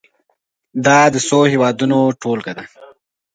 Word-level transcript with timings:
دا 0.85 0.99
د 1.13 1.15
څو 1.27 1.39
هېوادونو 1.51 1.97
ټولګه 2.21 2.53
ده. 2.57 2.63